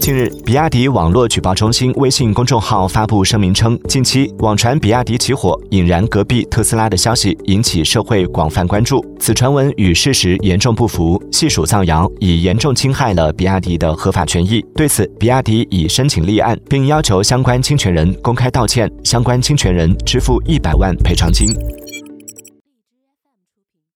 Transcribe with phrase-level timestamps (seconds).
[0.00, 9.04] 近日比亚迪网络举报中心微信公众号发布声明称近期网传比亚迪起火引燃隔壁特斯拉的消息引起社会广泛关注。
[9.20, 14.64] 此传闻与事实严重不符系属造谣已严重侵害了比亚迪的合法权益。
[14.74, 21.46] 对此比亚迪已申请立案并要求相关侵权人公开道歉相关侵权人支付一百万赔偿金。